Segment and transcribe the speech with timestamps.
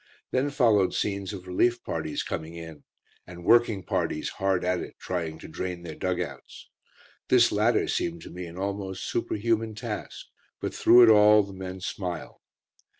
[0.31, 2.85] Then followed scenes of relief parties coming in,
[3.27, 6.71] and working parties hard at it trying to drain their dug outs.
[7.27, 10.25] This latter seemed to me an almost superhuman task;
[10.59, 12.39] but through it all, the men smiled.